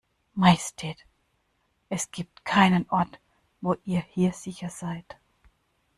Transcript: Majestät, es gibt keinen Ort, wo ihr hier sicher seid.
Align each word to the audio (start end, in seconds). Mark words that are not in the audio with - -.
Majestät, 0.35 0.97
es 1.91 2.09
gibt 2.09 2.43
keinen 2.43 2.87
Ort, 2.89 3.19
wo 3.61 3.75
ihr 3.83 4.01
hier 4.01 4.33
sicher 4.33 4.71
seid. 4.71 5.15